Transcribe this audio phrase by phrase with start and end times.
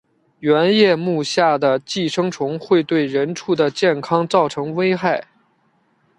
[0.39, 5.27] 圆叶目下的寄生虫会对人畜的健康造成危害。